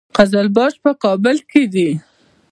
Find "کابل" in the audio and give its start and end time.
1.03-1.37